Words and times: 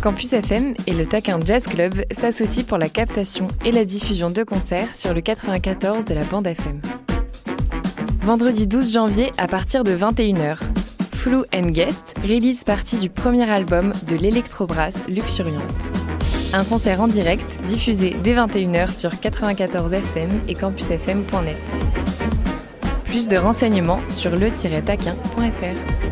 Campus 0.00 0.32
FM 0.32 0.74
et 0.86 0.92
le 0.92 1.06
Taquin 1.06 1.40
Jazz 1.44 1.64
Club 1.64 2.04
s'associent 2.12 2.64
pour 2.64 2.78
la 2.78 2.88
captation 2.88 3.48
et 3.64 3.72
la 3.72 3.84
diffusion 3.84 4.30
de 4.30 4.44
concerts 4.44 4.94
sur 4.94 5.12
le 5.12 5.20
94 5.20 6.04
de 6.04 6.14
la 6.14 6.22
bande 6.24 6.46
FM. 6.46 6.80
Vendredi 8.22 8.68
12 8.68 8.92
janvier 8.92 9.32
à 9.38 9.48
partir 9.48 9.82
de 9.82 9.96
21h, 9.96 10.58
Flou 11.12 11.44
and 11.52 11.70
Guest 11.70 12.14
release 12.22 12.62
partie 12.62 12.98
du 12.98 13.10
premier 13.10 13.50
album 13.50 13.92
de 14.06 14.14
l'électrobrass 14.14 15.08
Luxuriante. 15.08 15.90
Un 16.52 16.64
concert 16.64 17.00
en 17.00 17.08
direct 17.08 17.60
diffusé 17.66 18.16
dès 18.22 18.34
21h 18.34 18.96
sur 18.96 19.18
94 19.18 19.92
FM 19.94 20.30
et 20.46 20.54
campusfm.net. 20.54 21.58
Plus 23.04 23.26
de 23.26 23.36
renseignements 23.36 24.00
sur 24.08 24.36
le-taquin.fr. 24.36 26.07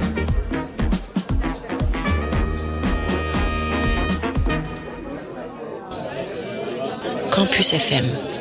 Campus 7.36 7.75
FM. 7.75 8.36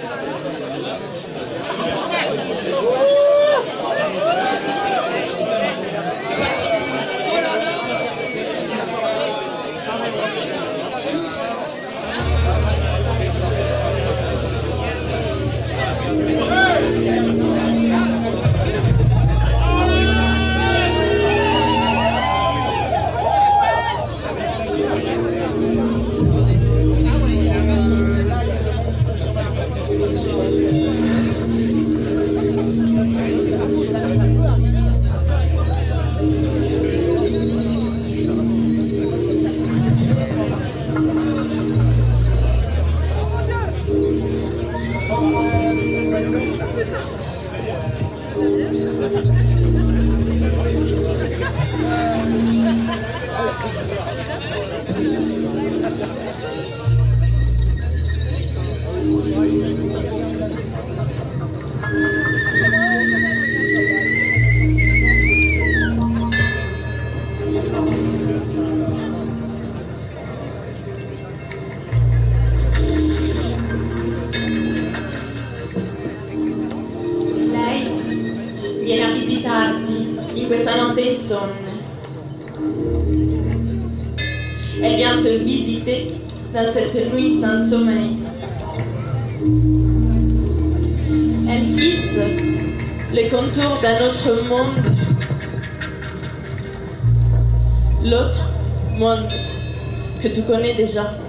Déjà. 100.75 101.25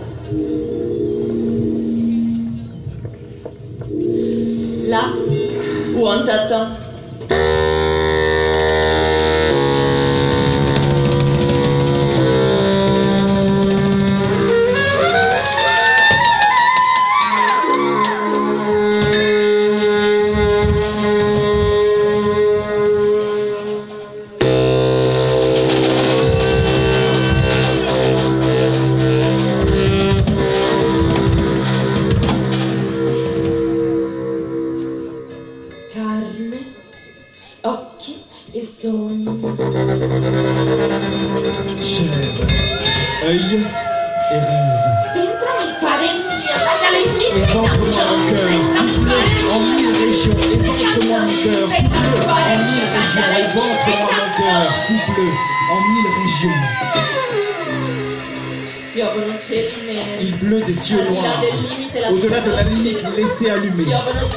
Au-delà 62.11 62.41
de 62.41 62.51
la 62.51 62.63
limite 62.63 63.05
laissée 63.17 63.51
allumée. 63.51 63.85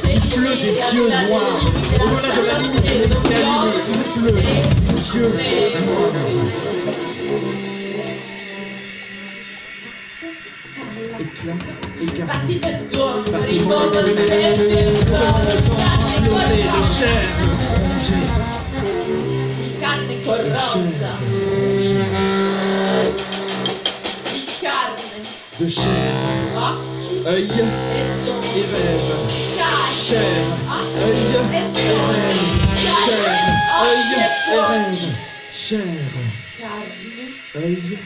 Il 0.04 0.20
pleut 0.20 0.56
des 0.56 0.72
cieux 0.72 1.08
noirs, 1.08 1.60
au-delà 1.94 2.30
de 2.36 2.42
la 2.46 2.58
limite 2.58 2.84
laissée 2.84 3.42
allumée. 3.42 3.72
Il 3.96 4.22
pleut 4.22 4.34
des 4.88 5.00
cieux 5.00 5.28
noirs. 5.28 5.60
Éclat, 11.20 12.26
bâtiment 13.32 13.86
de 13.90 14.00
de 20.38 20.54
chair 20.54 20.90
de 25.60 25.68
chair. 25.68 25.84
Œil 27.26 27.44
et 27.44 27.62
rêve, 27.62 28.24
chair, 29.92 30.44
œil 30.96 31.24
et 31.32 31.44
rêve, 31.50 31.76
chair, 33.04 33.32
œil 33.82 34.12
et 34.48 34.60
rêve, 34.60 35.14
chair, 35.50 36.12
œil 37.56 37.98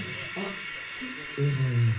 et 1.39 1.43
rêve. 1.43 1.95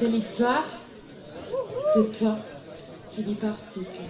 C'est 0.00 0.08
l'histoire 0.08 0.64
de 1.94 2.04
toi 2.04 2.38
qui 3.10 3.22
vit 3.22 3.34
par 3.34 3.58
cycle, 3.58 4.00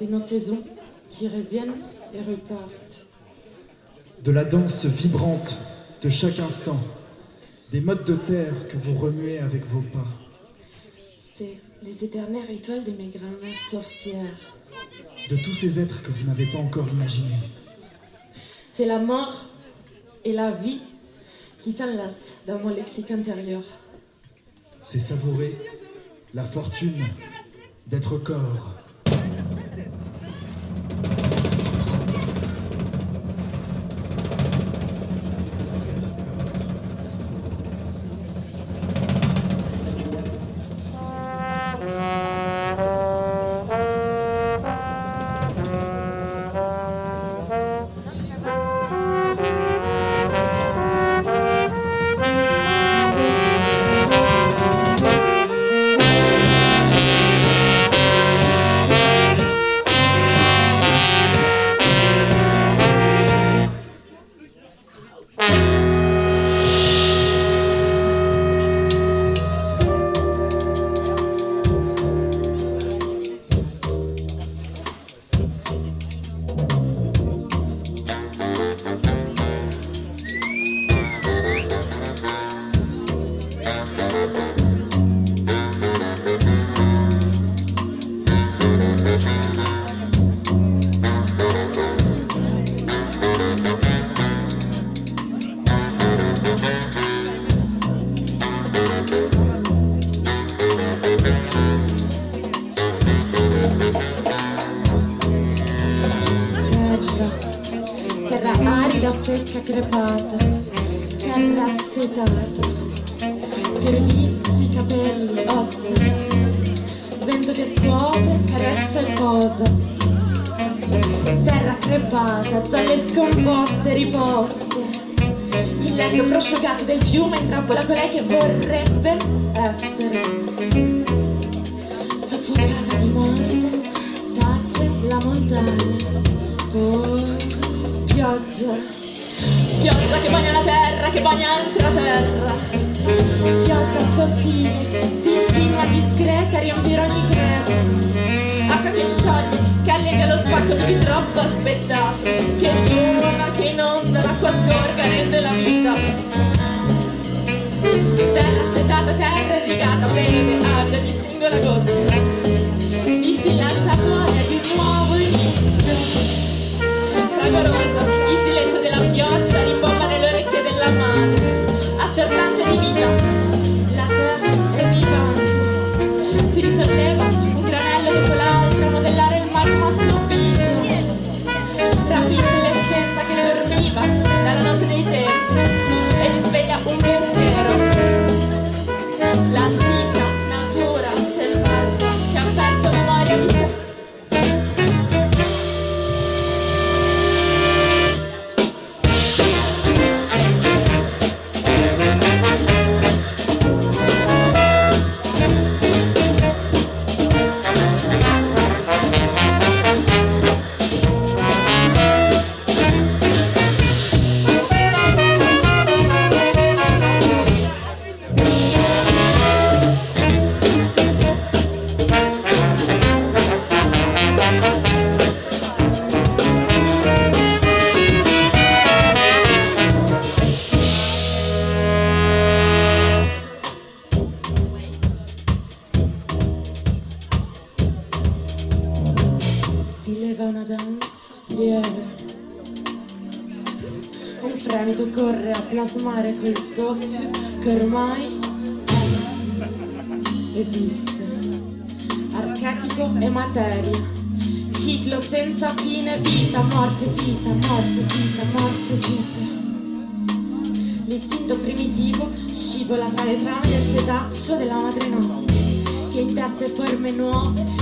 de 0.00 0.06
nos 0.06 0.20
saisons 0.20 0.62
qui 1.10 1.26
reviennent 1.26 1.74
et 2.14 2.20
repartent. 2.20 3.04
De 4.22 4.30
la 4.30 4.44
danse 4.44 4.84
vibrante 4.84 5.58
de 6.02 6.08
chaque 6.08 6.38
instant, 6.38 6.78
des 7.72 7.80
modes 7.80 8.04
de 8.04 8.14
terre 8.14 8.68
que 8.68 8.76
vous 8.76 8.96
remuez 8.96 9.40
avec 9.40 9.66
vos 9.66 9.80
pas. 9.80 10.06
C'est 11.36 11.58
les 11.82 12.04
éternels 12.04 12.46
rituels 12.46 12.84
de 12.84 12.92
mes 12.92 13.08
grand-mères 13.08 13.58
sorcières. 13.72 14.38
De 15.30 15.34
tous 15.34 15.54
ces 15.54 15.80
êtres 15.80 16.00
que 16.00 16.12
vous 16.12 16.28
n'avez 16.28 16.46
pas 16.52 16.58
encore 16.58 16.88
imaginés. 16.88 17.50
C'est 18.70 18.86
la 18.86 19.00
mort 19.00 19.46
et 20.24 20.32
la 20.32 20.52
vie 20.52 20.78
qui 21.60 21.72
s'enlacent 21.72 22.34
dans 22.46 22.60
mon 22.60 22.68
lexique 22.68 23.10
intérieur. 23.10 23.64
C'est 24.86 24.98
savourer 24.98 25.56
la 26.34 26.44
fortune 26.44 27.06
d'être 27.86 28.18
corps. 28.18 28.83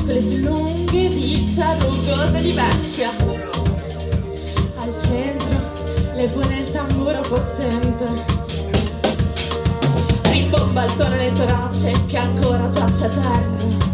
le 0.05 0.21
lunghe 0.39 1.09
dita 1.09 1.77
rugose 1.79 2.41
di 2.41 2.53
vecchia. 2.53 3.11
Al 4.77 4.97
centro 4.97 5.73
le 6.15 6.29
pone 6.29 6.59
il 6.61 6.71
tamburo 6.71 7.21
possente. 7.21 8.41
Rimbomba 10.23 10.85
il 10.85 10.95
tono 10.97 11.15
nel 11.15 11.33
torace 11.33 11.93
che 12.07 12.17
ancora 12.17 12.69
giace 12.69 13.05
a 13.05 13.09
terra. 13.09 13.92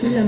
Fil 0.00 0.16
à 0.16 0.24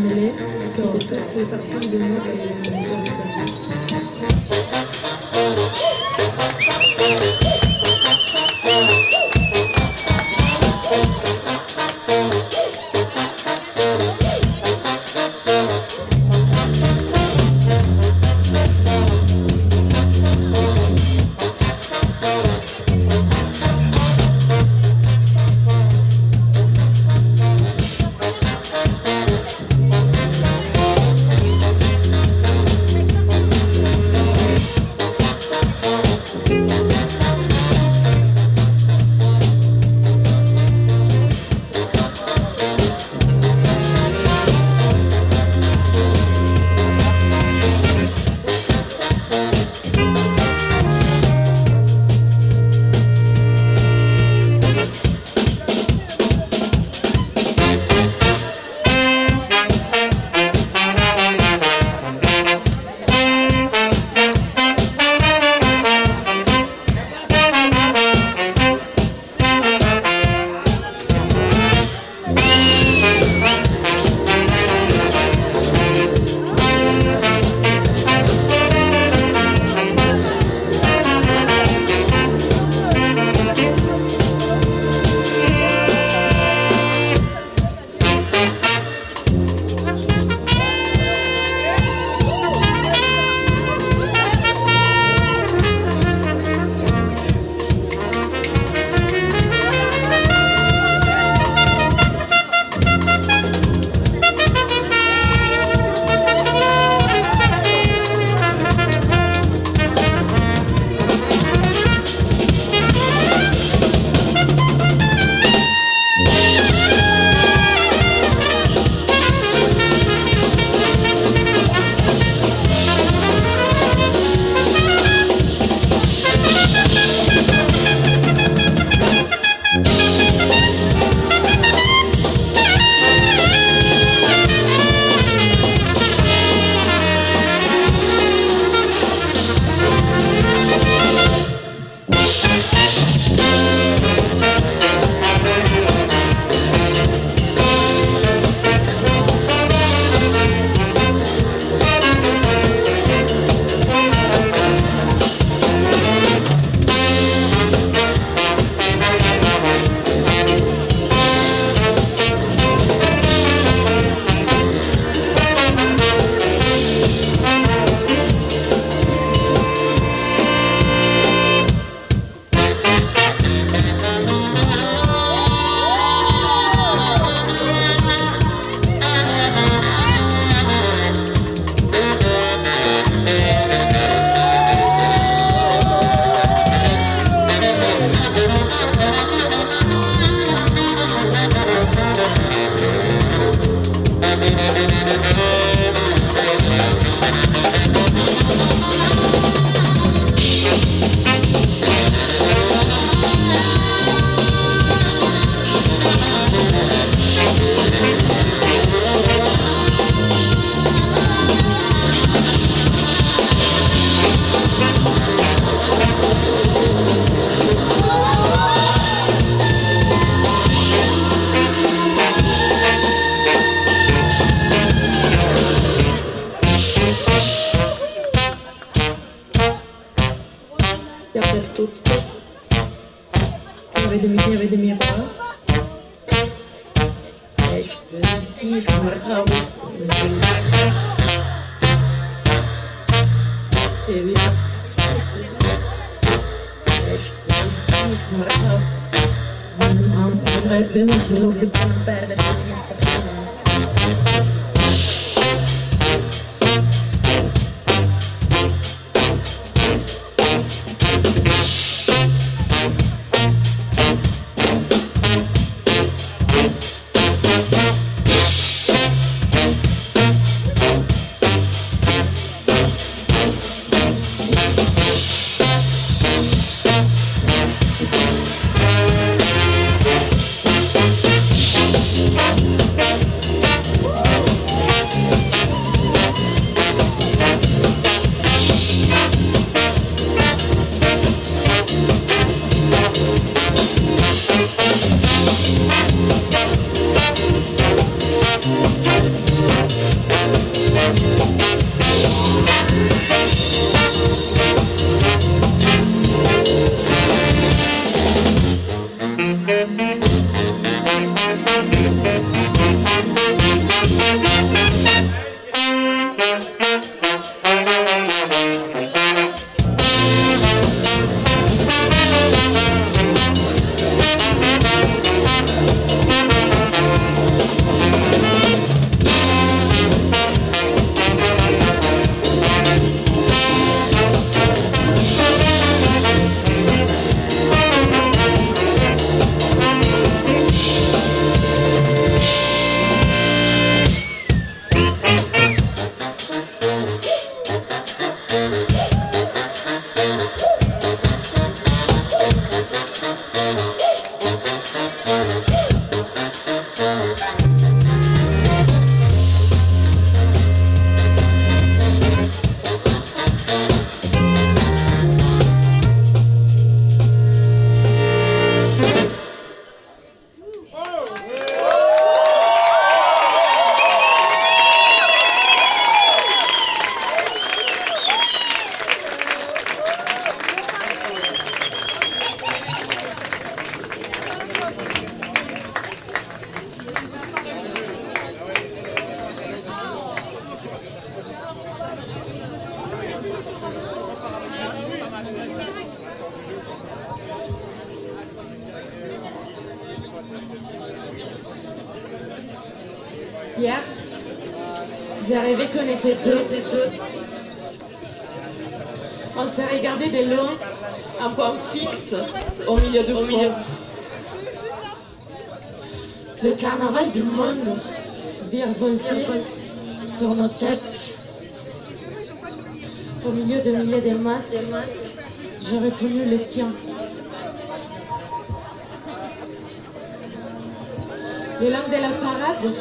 Le 431.82 431.88
long 431.88 432.06
de 432.06 432.12
la 432.12 432.30
parade, 432.30 432.92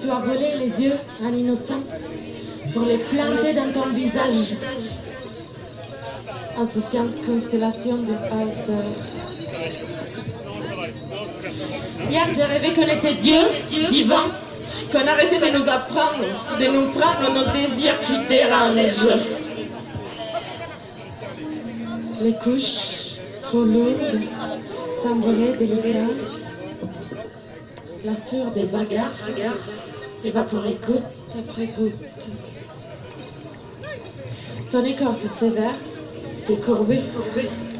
tu 0.00 0.10
as 0.10 0.18
volé 0.18 0.56
les 0.58 0.82
yeux 0.82 0.98
à 1.24 1.30
l'innocent 1.30 1.84
pour 2.72 2.82
les 2.82 2.98
planter 2.98 3.52
dans 3.52 3.70
ton 3.72 3.90
visage. 3.90 4.56
Insouciante 6.58 7.14
constellation 7.24 7.98
de 7.98 8.12
hasard. 8.12 8.90
Hier, 12.10 12.26
j'ai 12.34 12.42
rêvé 12.42 12.72
qu'on 12.72 12.88
était 12.88 13.14
Dieu, 13.22 13.38
divin, 13.92 14.24
qu'on 14.90 15.06
arrêtait 15.06 15.38
de 15.38 15.56
nous 15.56 15.68
apprendre, 15.68 16.58
de 16.58 16.66
nous 16.66 16.90
prendre 16.90 17.32
nos 17.32 17.52
désirs 17.52 18.00
qui 18.00 18.18
dérangent. 18.28 19.14
Les 22.20 22.32
couches, 22.42 23.20
trop 23.42 23.62
lourdes, 23.62 24.22
s'envolaient 25.04 25.56
délicates. 25.56 26.33
La 28.04 28.14
sueur 28.14 28.50
des 28.50 28.64
bagarres 28.64 29.12
évaporait 30.22 30.76
goutte 30.86 31.02
après 31.38 31.66
goutte. 31.68 32.28
Ton 34.70 34.84
écorce 34.84 35.26
sévère 35.26 35.74
s'est 36.34 36.56
courbée 36.56 37.00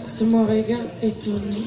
sous 0.09 0.25
mon 0.25 0.47
regard 0.47 0.81
étonné. 1.03 1.64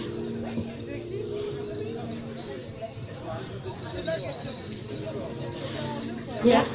Hier, 6.44 6.66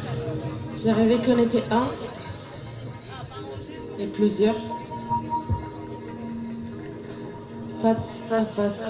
j'ai 0.77 0.93
rêvé 0.93 1.17
qu'on 1.17 1.39
était 1.39 1.65
un 1.73 1.89
et 3.99 4.07
plusieurs 4.07 4.55
face 7.83 8.21
à 8.31 8.45
face. 8.45 8.83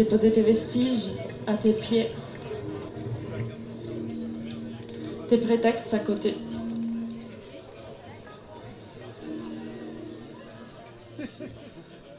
J'ai 0.00 0.06
posé 0.06 0.32
tes 0.32 0.40
vestiges 0.40 1.12
à 1.46 1.52
tes 1.58 1.74
pieds. 1.74 2.08
Tes 5.28 5.36
prétextes 5.36 5.92
à 5.92 5.98
côté. 5.98 6.36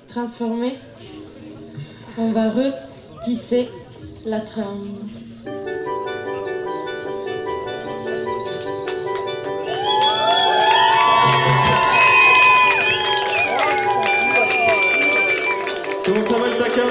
Transformé, 0.08 0.78
on 2.20 2.32
va 2.32 2.52
retisser 2.52 3.68
la 4.28 4.42
trame. 4.42 5.00
Comment 16.06 16.22
ça 16.22 16.38
va 16.38 16.48
le 16.48 16.58
taquin? 16.60 16.91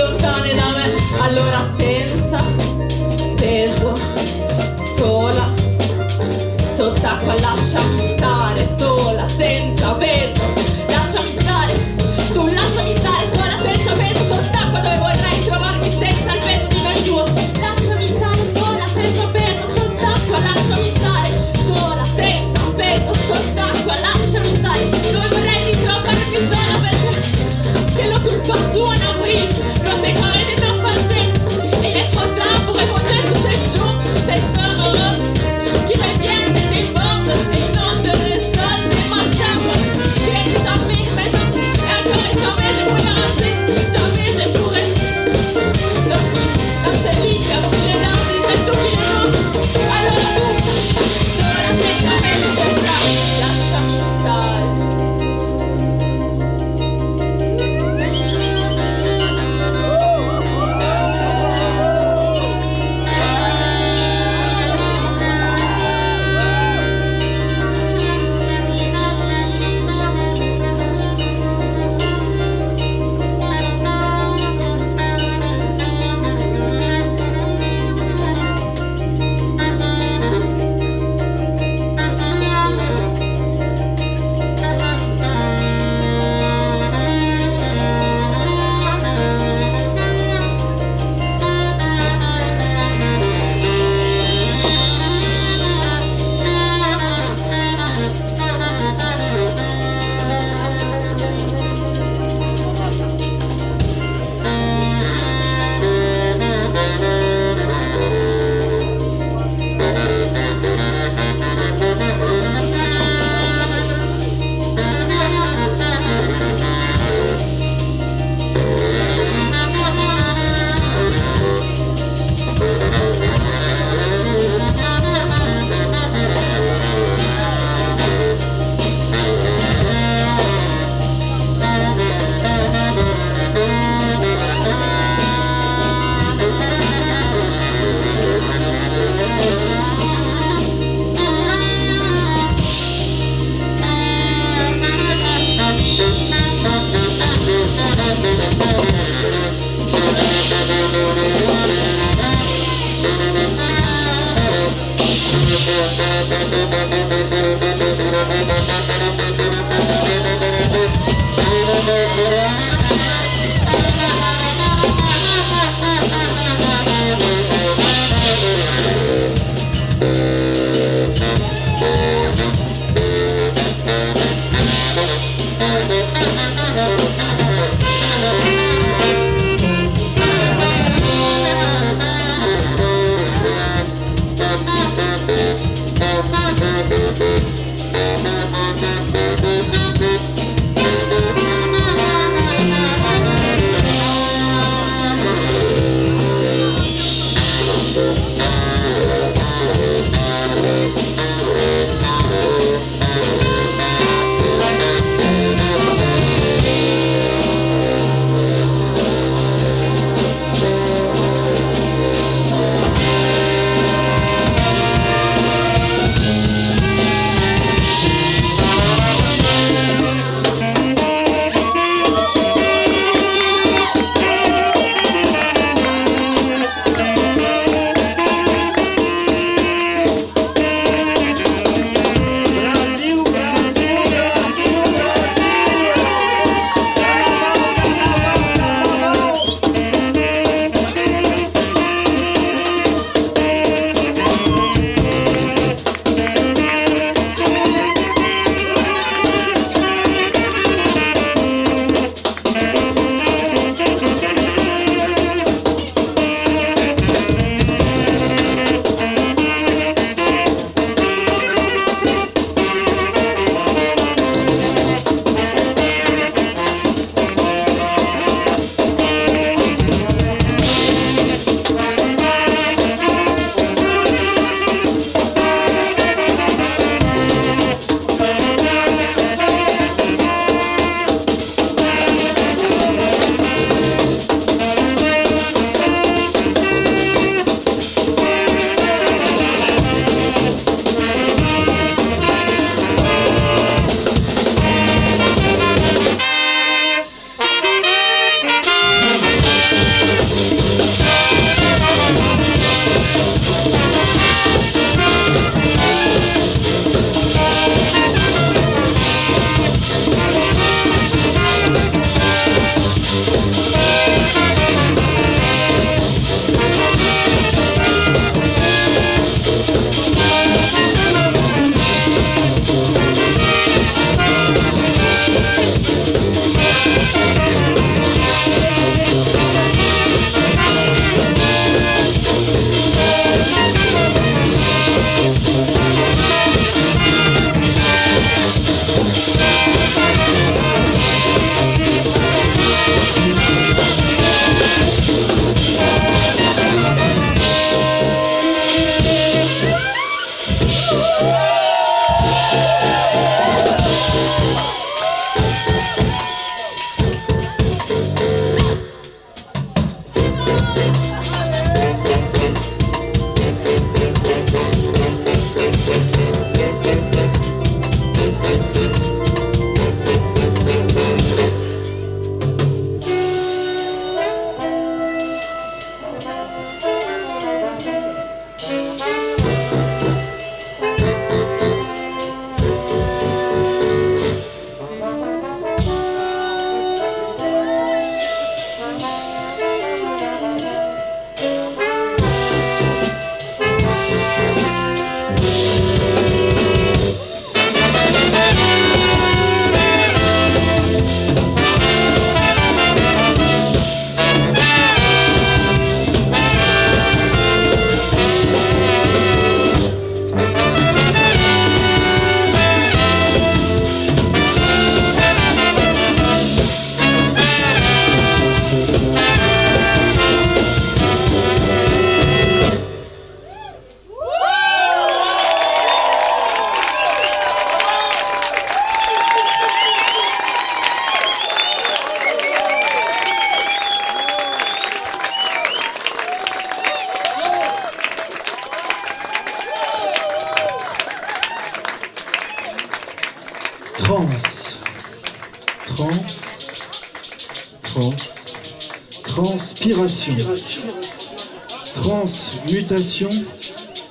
Look 0.00 0.22
on 0.22 0.46
and 0.48 0.60
on. 0.60 0.69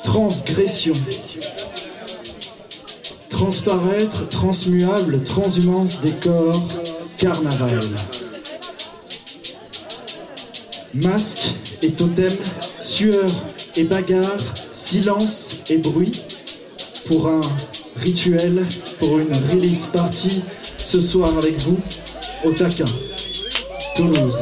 Transgression. 0.04 0.94
Transparaître, 3.30 4.30
transmuable, 4.30 5.22
transhumance 5.24 6.00
des 6.02 6.12
corps, 6.12 6.66
carnaval. 7.18 7.84
Masque 10.94 11.56
et 11.82 11.92
totem, 11.92 12.32
sueur 12.80 13.30
et 13.76 13.84
bagarre, 13.84 14.38
silence 14.72 15.58
et 15.70 15.78
bruit, 15.78 16.24
pour 17.06 17.28
un 17.28 17.42
rituel, 17.98 18.66
pour 18.98 19.20
une 19.20 19.36
release 19.52 19.88
party, 19.92 20.42
ce 20.78 21.02
soir 21.02 21.38
avec 21.38 21.58
vous, 21.60 21.78
au 22.46 22.52
taquin, 22.54 22.86
Toulouse. 23.96 24.38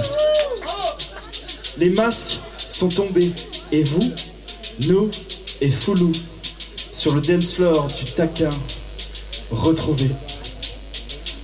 Les 1.79 1.89
masques 1.89 2.37
sont 2.69 2.89
tombés. 2.89 3.31
Et 3.71 3.83
vous, 3.83 4.13
nous 4.87 5.09
et 5.59 5.69
Foulou, 5.69 6.11
sur 6.93 7.15
le 7.15 7.21
dance 7.21 7.53
floor 7.53 7.87
du 7.87 8.05
taquin, 8.11 8.49
retrouvez. 9.51 10.11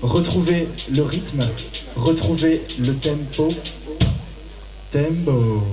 Retrouvez 0.01 0.67
le 0.93 1.03
rythme, 1.03 1.41
retrouvez 1.95 2.61
le 2.79 2.93
tempo. 2.93 3.49
Tempo. 4.91 5.63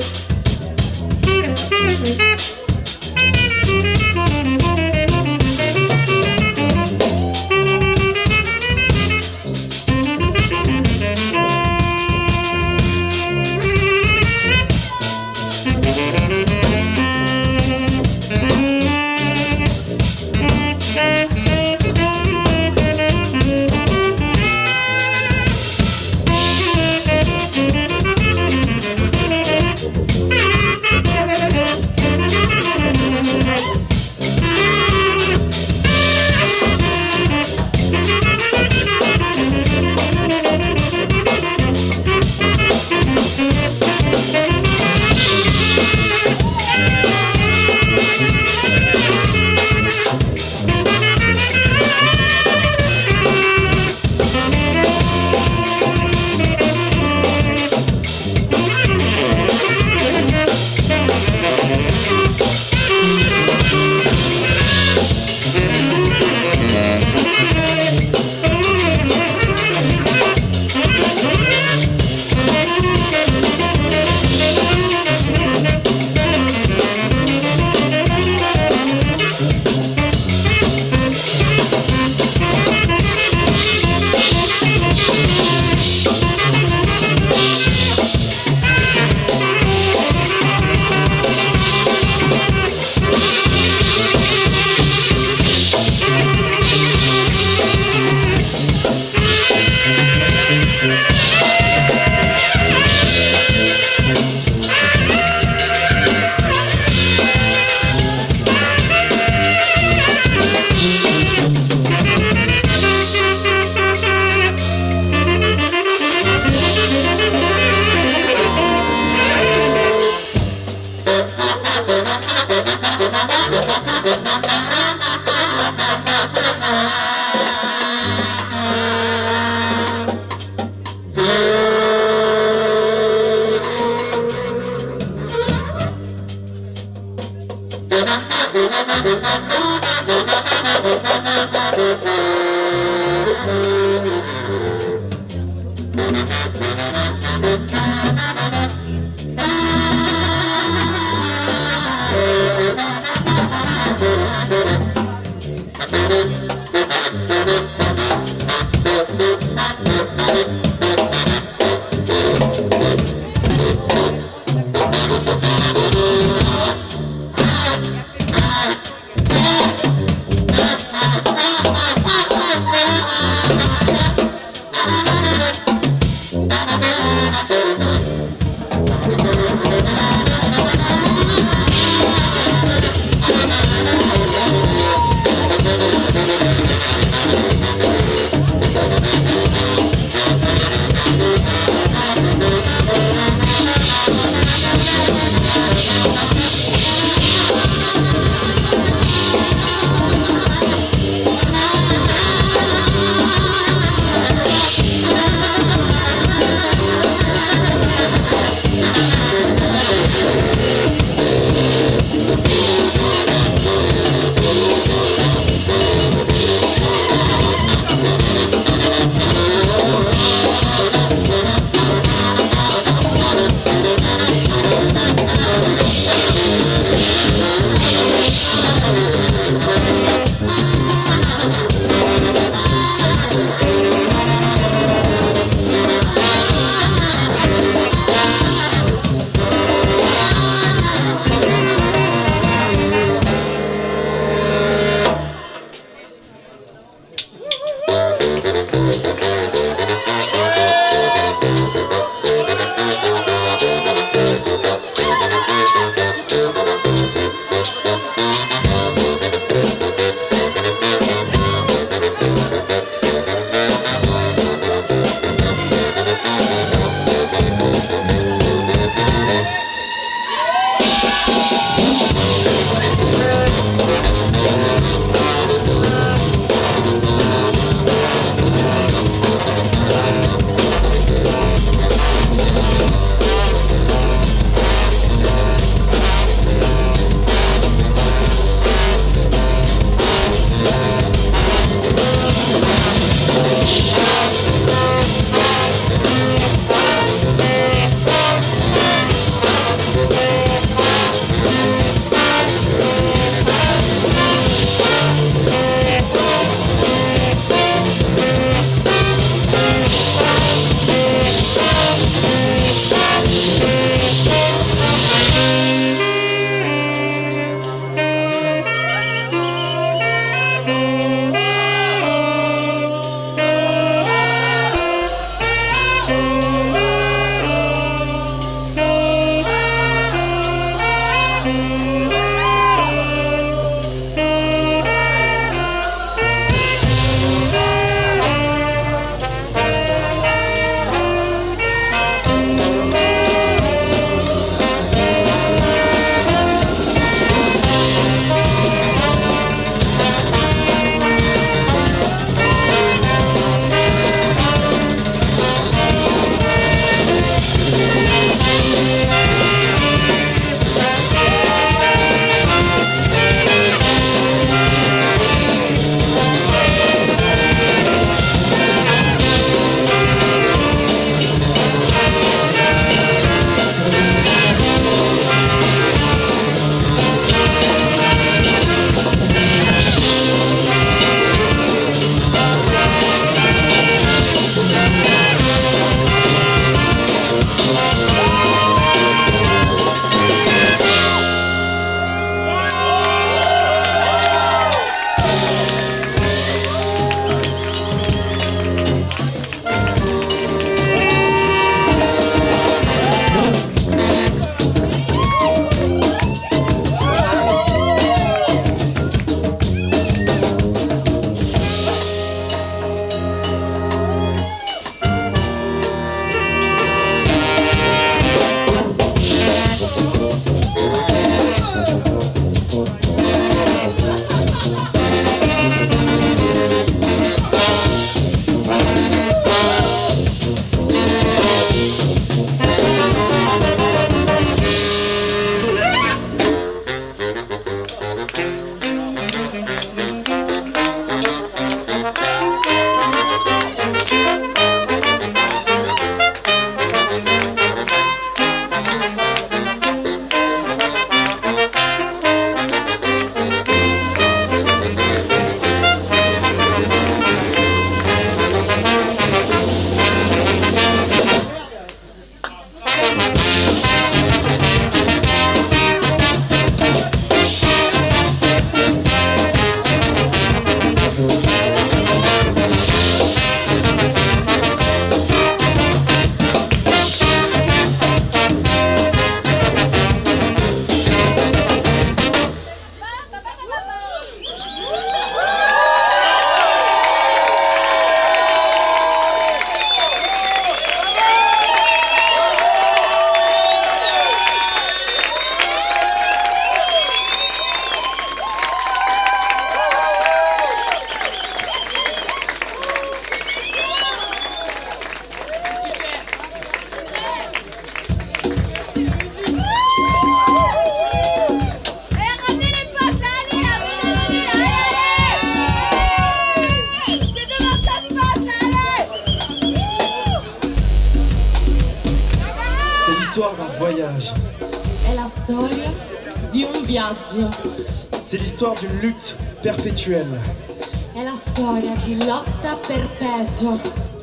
Thank 0.00 0.22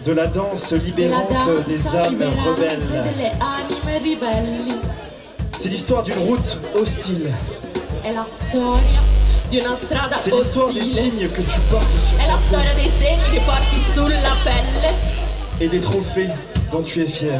De 0.03 0.11
la 0.11 0.27
danse 0.27 0.73
libérante 0.73 1.65
des 1.67 1.87
âmes 1.95 2.21
rebelles. 2.45 2.81
C'est 5.57 5.69
l'histoire 5.69 6.03
d'une 6.03 6.17
route 6.17 6.57
hostile. 6.75 7.31
C'est 10.21 10.31
l'histoire 10.31 10.67
des 10.67 10.83
signes 10.83 11.29
que 11.29 11.41
tu 11.41 11.59
portes 11.71 11.85
sur 12.09 12.17
ton 12.17 12.57
Et 15.61 15.69
des 15.69 15.79
trophées 15.79 16.29
dont 16.71 16.83
tu 16.83 17.01
es 17.03 17.07
fier. 17.07 17.39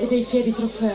Et 0.00 0.06
des 0.06 0.22
fieri 0.22 0.52
trofei. 0.52 0.86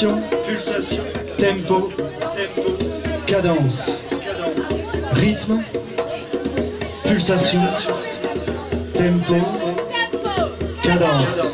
Pulsation, 0.00 0.22
pulsation, 0.46 1.04
tempo, 1.36 1.92
tempo, 2.34 2.72
cadence, 3.26 3.98
rythme, 5.12 5.62
pulsation, 7.04 7.60
tempo, 8.96 9.34
cadence, 10.82 11.52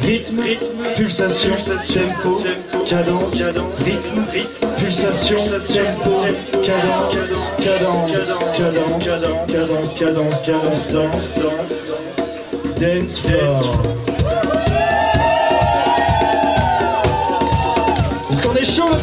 rythme, 0.00 0.56
pulsation, 0.96 1.54
tempo, 1.94 2.42
cadence, 2.84 3.42
rythme, 3.84 4.26
pulsation, 4.76 5.38
tempo, 5.72 6.12
cadence, 6.64 7.30
cadence, 7.60 8.32
cadence, 8.56 9.04
cadence, 9.46 9.92
cadence, 9.94 10.40
cadence, 10.40 10.88
danse, 10.88 11.92
dance 12.76 13.18
floor. 13.20 13.99
Est-ce 18.80 18.88
qu'on 18.88 18.96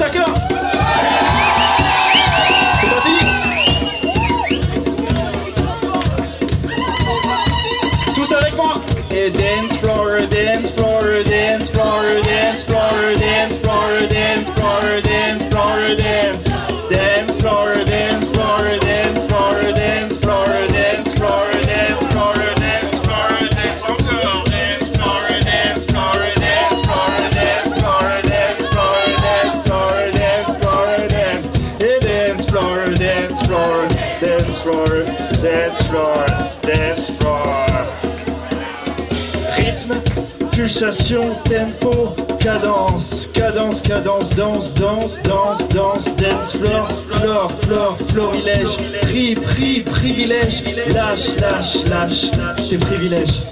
pulsation, 40.58 41.36
tempo, 41.44 42.16
cadence, 42.40 43.28
cadence, 43.32 43.80
cadence, 43.80 44.32
danse, 44.32 44.74
danse, 44.74 45.20
danse, 45.20 45.68
danse, 45.68 46.16
dance, 46.16 46.54
floor, 46.54 46.90
floor, 47.12 47.52
floor, 47.62 47.98
florilège, 48.10 48.76
pri, 49.04 49.36
pri, 49.36 49.84
privilège, 49.84 50.64
lâche, 50.92 51.40
lâche, 51.40 51.86
lâche, 51.86 52.32
tes 52.70 52.78
privilèges. 52.80 53.44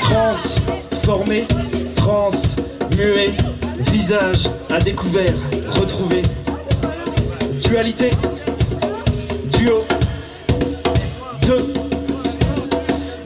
Transformé, 0.00 1.46
trans, 1.94 2.56
muet, 2.96 3.32
visage 3.92 4.48
à 4.70 4.80
découvert, 4.80 5.34
retrouvé. 5.68 6.22
Dualité, 7.62 8.12
duo, 9.50 9.84
deux, 11.42 11.74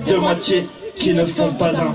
deux 0.08 0.18
moitiés 0.18 0.66
qui 1.02 1.12
ne 1.12 1.24
font 1.24 1.52
pas 1.52 1.80
un. 1.80 1.92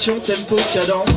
Tempo, 0.00 0.56
cadence. 0.72 1.09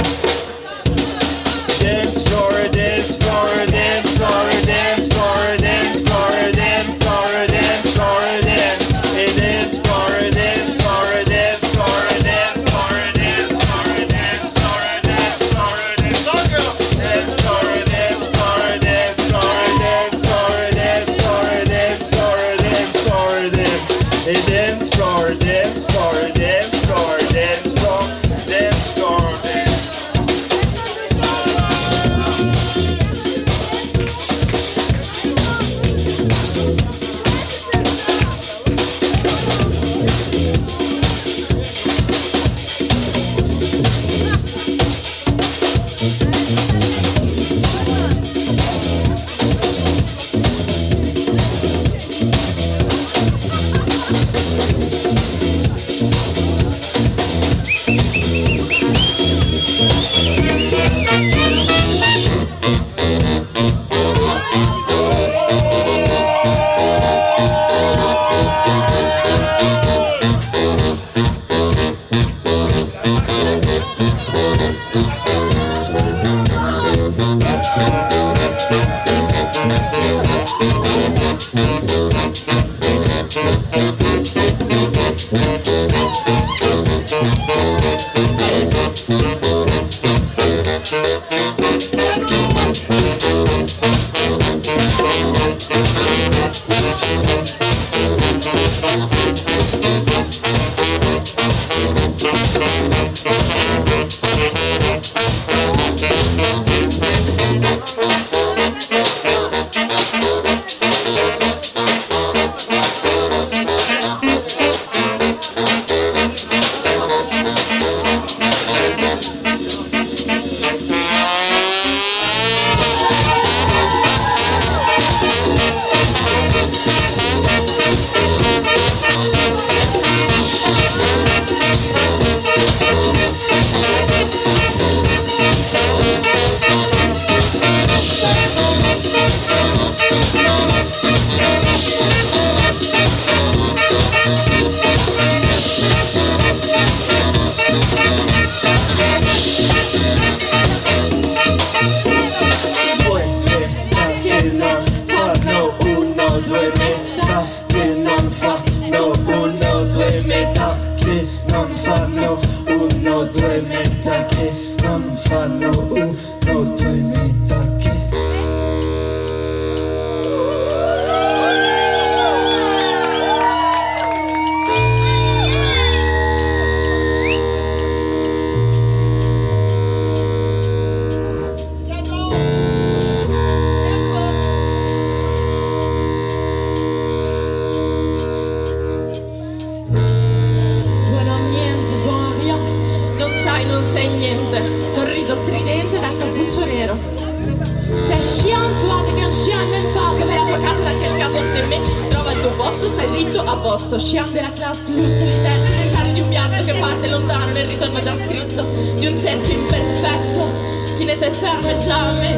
Ne 211.14 211.20
si 211.20 211.40
ferma 211.40 211.72
jamais 211.74 212.36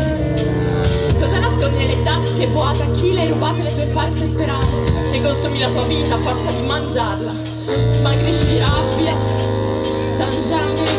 Cosa 1.18 1.40
nascondi 1.40 1.78
nelle 1.78 2.04
tasche 2.04 2.46
vuote? 2.48 2.84
A 2.84 2.92
chi 2.92 3.14
le 3.14 3.22
hai 3.22 3.28
rubate 3.30 3.62
le 3.64 3.74
tue 3.74 3.86
false 3.86 4.28
speranze? 4.28 4.76
E 5.14 5.22
consumi 5.22 5.60
la 5.60 5.70
tua 5.70 5.86
vita 5.86 6.16
a 6.16 6.18
forza 6.18 6.52
di 6.52 6.62
mangiarla 6.62 7.32
Smagrisci 7.92 8.46
di 8.48 8.60
rabbia 8.60 9.16
Sans 10.18 10.50
jamais 10.50 10.95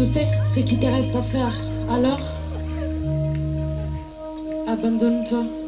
Tu 0.00 0.06
sais 0.06 0.28
ce 0.54 0.60
qui 0.60 0.78
te 0.78 0.86
reste 0.86 1.14
à 1.14 1.20
faire. 1.20 1.52
Alors, 1.90 2.20
abandonne-toi. 4.66 5.59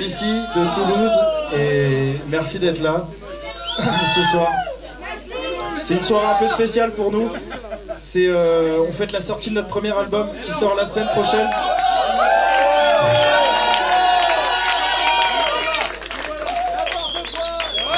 D'ici, 0.00 0.24
de 0.56 0.74
Toulouse, 0.74 1.12
et 1.54 2.14
merci 2.28 2.58
d'être 2.58 2.80
là 2.80 3.06
ce 4.14 4.22
soir. 4.22 4.48
C'est 5.84 5.94
une 5.94 6.00
soirée 6.00 6.26
un 6.26 6.38
peu 6.38 6.48
spéciale 6.48 6.92
pour 6.92 7.12
nous. 7.12 7.30
C'est, 8.00 8.26
euh, 8.26 8.78
on 8.88 8.92
fête 8.92 9.12
la 9.12 9.20
sortie 9.20 9.50
de 9.50 9.56
notre 9.56 9.68
premier 9.68 9.96
album 9.96 10.28
qui 10.42 10.52
sort 10.52 10.74
la 10.74 10.86
semaine 10.86 11.08
prochaine. 11.08 11.48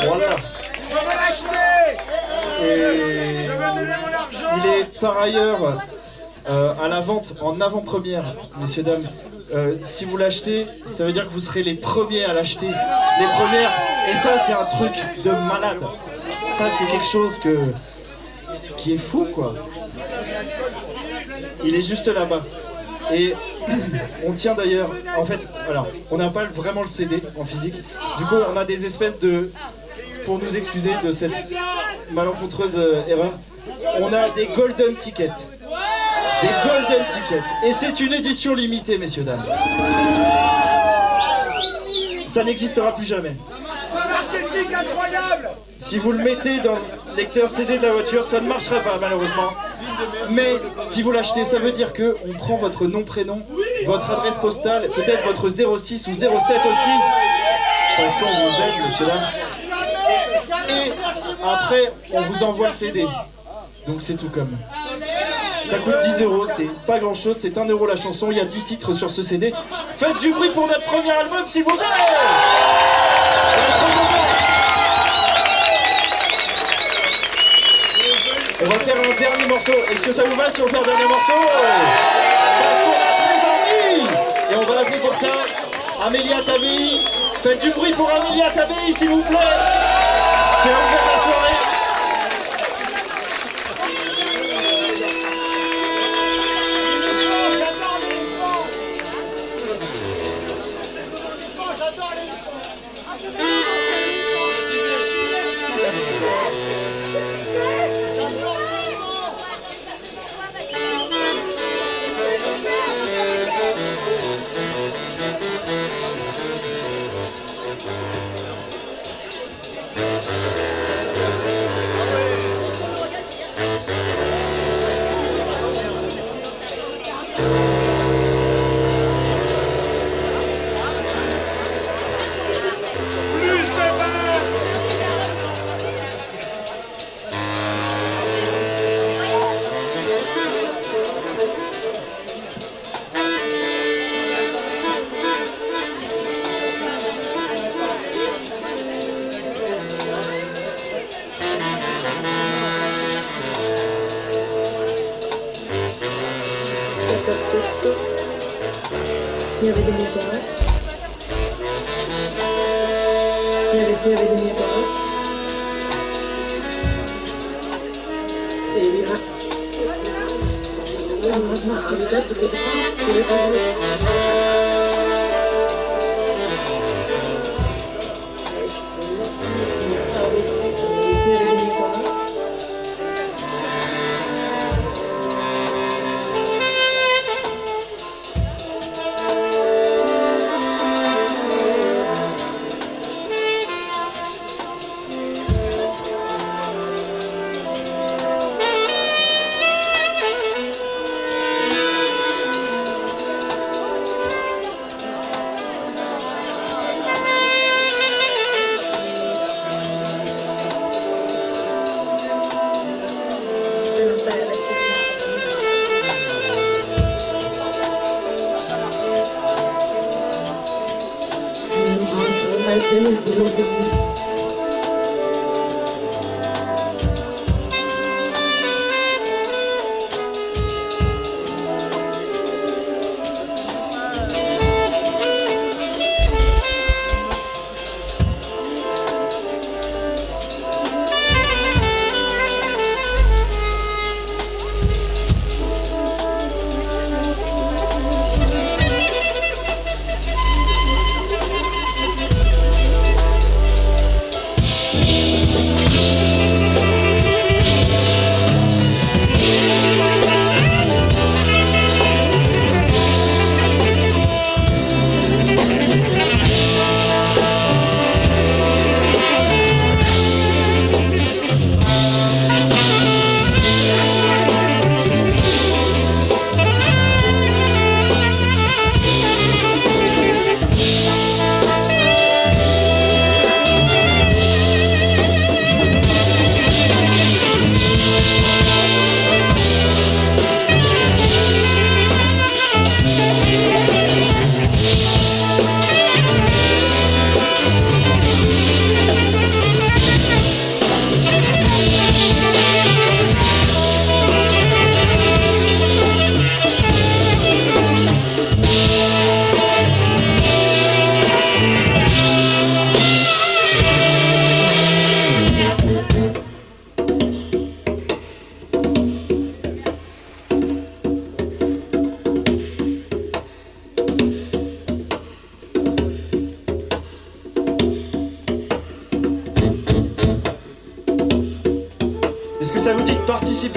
voilà. 0.05 0.27
Je 0.89 0.95
veux 0.95 1.17
l'acheter 1.21 1.49
Et 2.65 3.45
Je 3.45 3.51
veux 3.53 3.81
donner 3.81 3.95
mon 4.05 4.13
argent 4.13 4.49
il 4.57 4.67
est 4.69 4.99
par 4.99 5.19
ailleurs 5.19 5.79
euh, 6.49 6.73
à 6.83 6.89
la 6.89 7.01
vente 7.01 7.35
en 7.41 7.61
avant-première, 7.61 8.35
messieurs, 8.59 8.83
dames. 8.83 9.07
Euh, 9.55 9.75
si 9.83 10.05
vous 10.05 10.17
l'achetez, 10.17 10.67
ça 11.03 11.07
veut 11.07 11.13
dire 11.13 11.25
que 11.25 11.33
vous 11.33 11.41
serez 11.41 11.65
les 11.65 11.75
premiers 11.75 12.25
à 12.27 12.33
l'acheter. 12.33 12.69
Les 12.69 13.27
premières. 13.35 13.73
Et 14.09 14.15
ça, 14.15 14.39
c'est 14.47 14.53
un 14.53 14.65
truc 14.65 14.93
de 15.25 15.31
malade. 15.31 15.81
Ça, 16.57 16.67
c'est 16.79 16.87
quelque 16.87 17.09
chose 17.09 17.41
que 17.41 17.59
qui 18.77 18.95
est 18.95 18.99
fou, 18.99 19.27
quoi. 19.35 19.53
Il 21.65 21.75
est 21.75 21.81
juste 21.81 22.07
là-bas. 22.07 22.45
Et 23.13 23.35
on 24.25 24.31
tient 24.31 24.55
d'ailleurs, 24.55 24.91
en 25.19 25.25
fait, 25.25 25.41
alors, 25.69 25.89
on 26.13 26.19
n'a 26.19 26.31
pas 26.31 26.45
vraiment 26.45 26.83
le 26.83 26.87
CD 26.87 27.21
en 27.37 27.45
physique. 27.45 27.83
Du 28.19 28.25
coup, 28.27 28.37
on 28.55 28.57
a 28.57 28.65
des 28.65 28.87
espèces 28.87 29.19
de, 29.19 29.51
pour 30.25 30.39
nous 30.39 30.57
excuser 30.57 30.93
de 31.03 31.11
cette 31.11 31.35
malencontreuse 32.13 32.77
euh, 32.77 33.03
erreur, 33.09 33.33
on 33.99 34.13
a 34.13 34.29
des 34.37 34.47
golden 34.55 34.95
tickets. 34.95 35.33
Des 36.43 36.69
golden 36.69 37.05
tickets. 37.09 37.43
Et 37.67 37.73
c'est 37.73 37.99
une 37.99 38.13
édition 38.13 38.55
limitée, 38.55 38.99
messieurs, 38.99 39.25
dames. 39.25 39.43
Ça 42.33 42.43
n'existera 42.43 42.95
plus 42.95 43.05
jamais. 43.05 43.37
C'est 43.83 43.99
marketing 43.99 44.75
incroyable 44.75 45.51
Si 45.79 45.99
vous 45.99 46.13
le 46.13 46.25
mettez 46.25 46.61
dans 46.61 46.73
le 46.73 47.17
lecteur 47.17 47.51
CD 47.51 47.77
de 47.77 47.83
la 47.83 47.93
voiture, 47.93 48.25
ça 48.25 48.41
ne 48.41 48.49
marchera 48.49 48.81
pas 48.81 48.97
malheureusement. 48.99 49.53
Mais 50.31 50.55
si 50.87 51.03
vous 51.03 51.13
l'achetez, 51.13 51.45
ça 51.45 51.59
veut 51.59 51.73
dire 51.73 51.93
que 51.93 52.17
on 52.27 52.33
prend 52.33 52.57
votre 52.57 52.87
nom, 52.87 53.03
prénom, 53.03 53.43
votre 53.85 54.11
adresse 54.11 54.37
postale, 54.37 54.89
peut-être 54.95 55.27
votre 55.27 55.51
06 55.51 56.07
ou 56.09 56.15
07 56.15 56.31
aussi, 56.31 56.91
parce 57.99 58.17
qu'on 58.17 58.25
vous 58.25 58.63
aime, 58.63 58.85
monsieur 58.85 59.07
là. 59.07 59.31
Et 60.71 60.93
après, 61.45 61.93
on 62.15 62.23
vous 62.23 62.45
envoie 62.45 62.69
le 62.69 62.75
CD. 62.75 63.05
Donc 63.87 64.01
c'est 64.01 64.15
tout 64.15 64.31
comme. 64.31 64.57
Ça 65.73 65.79
coûte 65.79 65.95
10 66.05 66.23
euros, 66.25 66.45
c'est 66.45 66.69
pas 66.87 66.99
grand 66.99 67.15
chose, 67.15 67.39
c'est 67.41 67.57
1 67.57 67.65
euro 67.65 67.87
la 67.87 67.97
chanson, 67.97 68.31
il 68.31 68.37
y 68.37 68.41
a 68.43 68.45
10 68.45 68.65
titres 68.65 68.93
sur 68.93 69.09
ce 69.09 69.23
CD. 69.23 69.55
Faites 69.97 70.19
du 70.19 70.31
bruit 70.31 70.51
pour 70.51 70.67
notre 70.67 70.83
premier 70.83 71.13
album, 71.13 71.47
s'il 71.47 71.65
vous 71.65 71.71
plaît 71.71 71.87
On 78.61 78.65
va 78.67 78.81
faire 78.81 78.97
un 78.97 79.19
dernier 79.19 79.47
morceau. 79.47 79.73
Est-ce 79.91 80.03
que 80.03 80.13
ça 80.13 80.25
vous 80.25 80.37
va 80.37 80.51
si 80.51 80.61
on 80.61 80.69
fait 80.69 80.77
un 80.77 80.83
dernier 80.83 81.07
morceau? 81.07 81.41
Parce 81.41 82.83
qu'on 82.85 82.93
a 83.49 84.53
Et 84.53 84.57
on 84.57 84.69
va 84.69 84.75
l'appeler 84.75 84.99
pour 84.99 85.15
ça 85.15 85.41
Amélia 86.07 86.43
Tabi. 86.45 87.01
Faites 87.43 87.63
du 87.63 87.71
bruit 87.71 87.93
pour 87.93 88.11
Amélia 88.11 88.51
Tabi, 88.51 88.93
s'il 88.93 89.09
vous 89.09 89.23
plaît 89.23 89.39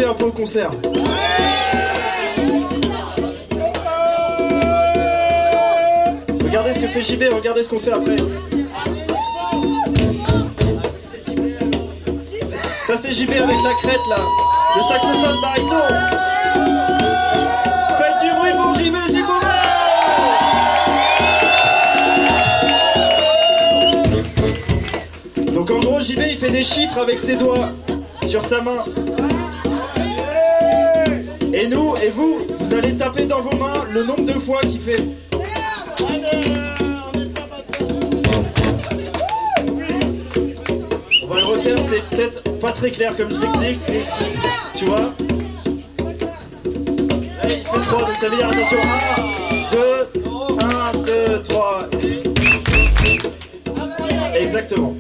un 0.04 0.14
peu 0.14 0.26
au 0.26 0.32
concert 0.32 0.72
Regardez 6.44 6.74
ce 6.74 6.80
que 6.80 6.88
fait 6.88 7.02
JB, 7.02 7.24
regardez 7.34 7.64
ce 7.64 7.70
qu'on 7.70 7.80
fait 7.80 7.92
après. 7.92 8.16
Ça 12.88 12.96
c'est 12.98 13.12
JB 13.12 13.32
avec 13.32 13.62
la 13.64 13.74
crête 13.82 14.00
là. 14.10 14.18
Le 14.76 14.82
saxophone 14.82 15.42
baryton. 15.42 16.26
Donc 25.54 25.72
en 25.72 25.80
gros 25.80 26.00
JB 26.00 26.20
il 26.30 26.38
fait 26.38 26.52
des 26.52 26.62
chiffres 26.62 27.00
avec 27.00 27.20
ses 27.20 27.36
doigts 27.36 27.70
sur 28.26 28.44
sa 28.44 28.62
main. 28.62 28.84
Et 31.66 31.68
nous, 31.68 31.96
et 31.96 32.10
vous, 32.12 32.42
vous 32.60 32.74
allez 32.76 32.96
taper 32.96 33.26
dans 33.26 33.42
vos 33.42 33.58
mains 33.58 33.86
le 33.92 34.04
nombre 34.04 34.24
de 34.24 34.34
fois 34.34 34.62
qu'il 34.62 34.80
fait. 34.80 35.02
On 41.24 41.28
va 41.28 41.40
le 41.40 41.46
refaire, 41.46 41.78
c'est 41.90 42.04
peut-être 42.12 42.60
pas 42.60 42.72
très 42.72 42.92
clair 42.92 43.16
comme 43.16 43.30
l'explique. 43.30 43.80
Tu 44.76 44.86
vois 44.86 45.12
Allez, 47.42 47.56
il 47.56 47.64
fait 47.64 47.82
3, 47.82 48.00
donc 48.00 48.16
ça 48.16 48.30
veut 48.30 48.38
dire 48.38 48.48
attention. 48.48 48.78
1, 49.72 49.72
2, 49.72 50.08
1, 50.62 51.38
2, 51.38 51.42
3. 51.42 51.90
Exactement. 54.40 54.96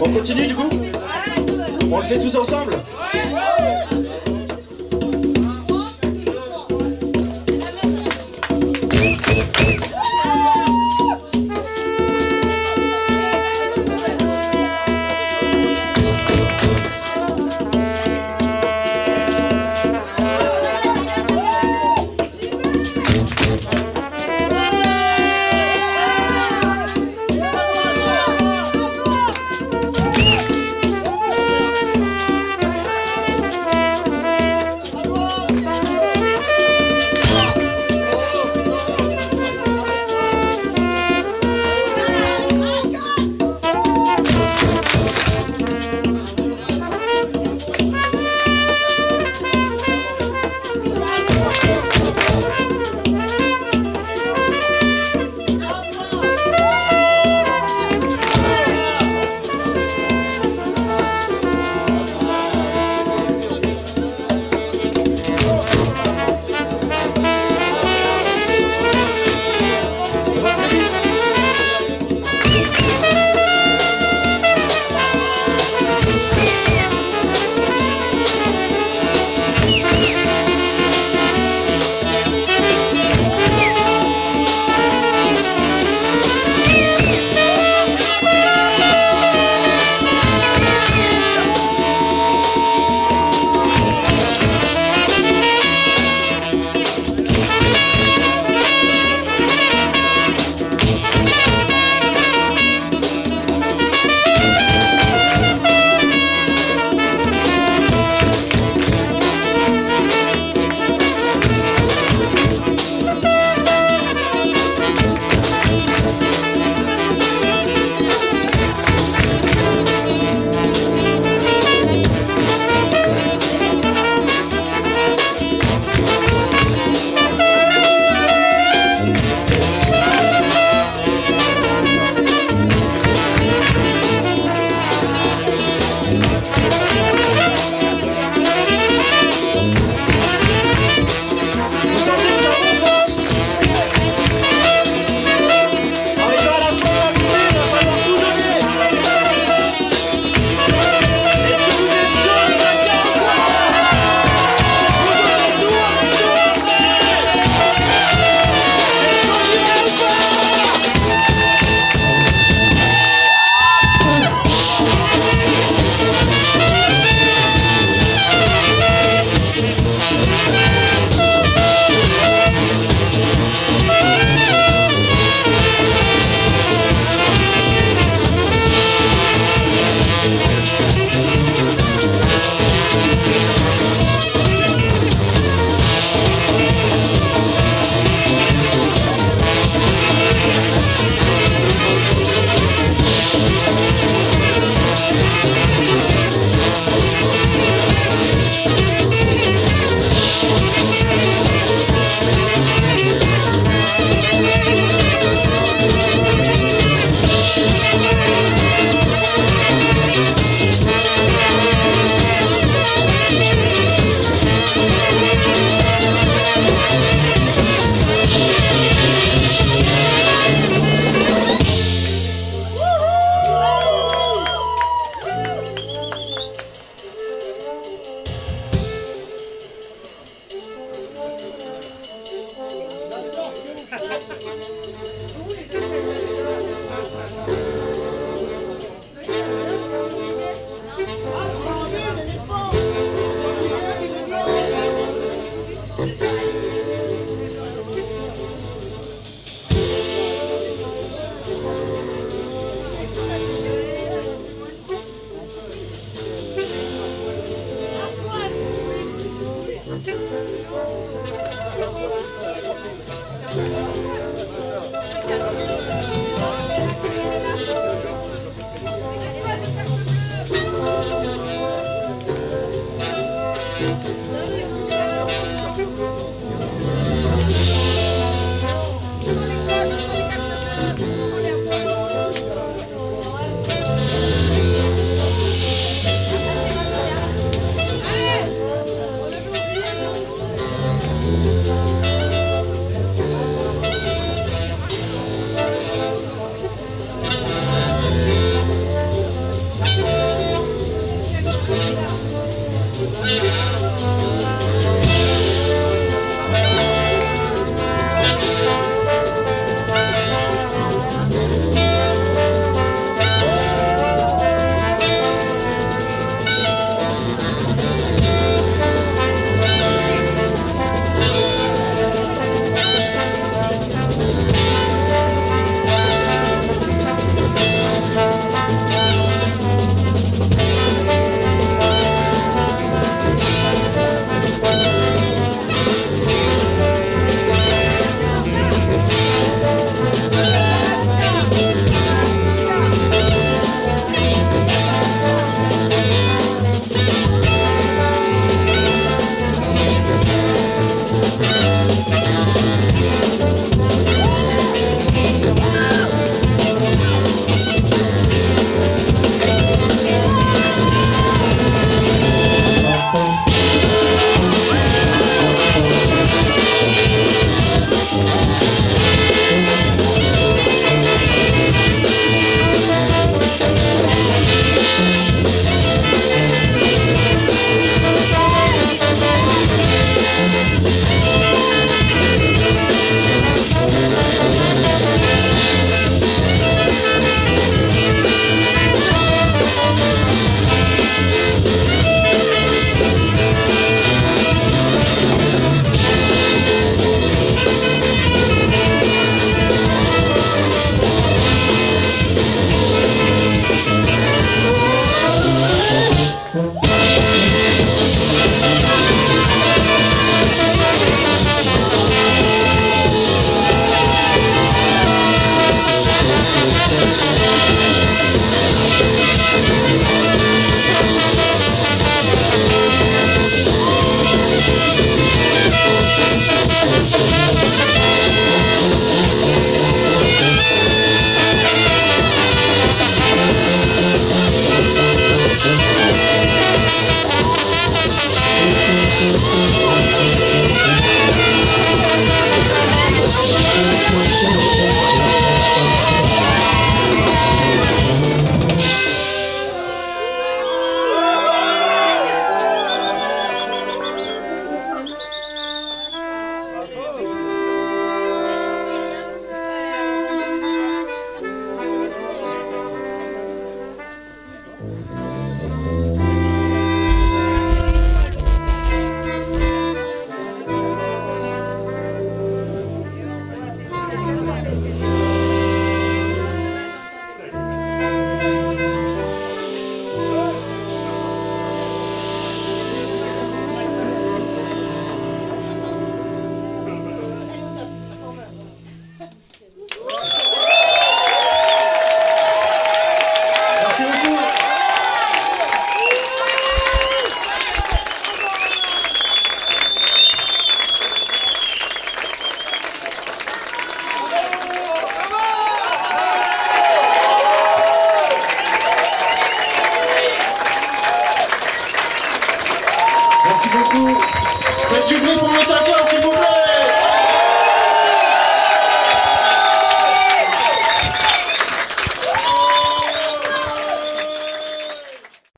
On 0.00 0.12
continue 0.12 0.46
du 0.46 0.54
coup? 0.54 0.70
On 1.90 1.98
le 1.98 2.04
fait 2.04 2.20
tous 2.20 2.36
ensemble? 2.36 2.70